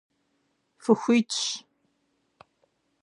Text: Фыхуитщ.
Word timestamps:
Фыхуитщ. 0.83 1.37